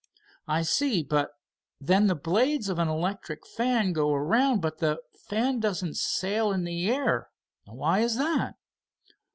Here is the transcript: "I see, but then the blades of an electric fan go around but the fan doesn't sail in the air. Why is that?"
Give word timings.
"I 0.47 0.63
see, 0.63 1.03
but 1.03 1.29
then 1.79 2.07
the 2.07 2.15
blades 2.15 2.69
of 2.69 2.79
an 2.79 2.87
electric 2.87 3.45
fan 3.45 3.93
go 3.93 4.11
around 4.11 4.59
but 4.59 4.79
the 4.79 4.97
fan 5.15 5.59
doesn't 5.59 5.95
sail 5.95 6.51
in 6.51 6.63
the 6.63 6.89
air. 6.89 7.29
Why 7.65 7.99
is 7.99 8.15
that?" 8.17 8.55